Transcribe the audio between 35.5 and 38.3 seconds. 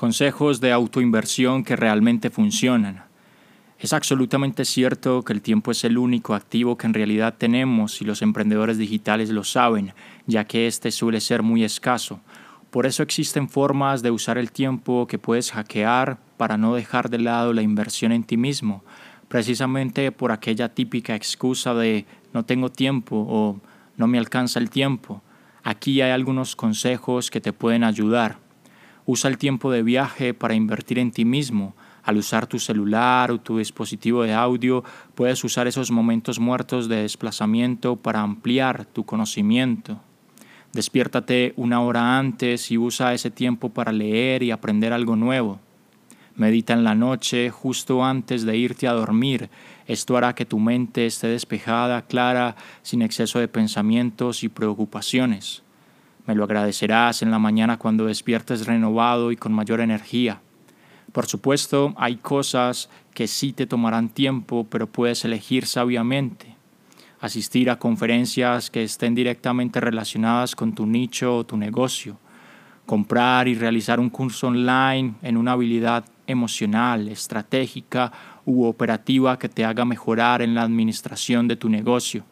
esos momentos muertos de desplazamiento para